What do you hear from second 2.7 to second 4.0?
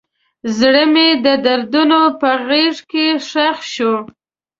کې ښخ شو.